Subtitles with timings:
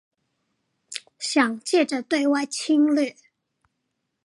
[1.19, 3.15] 想藉著對外侵略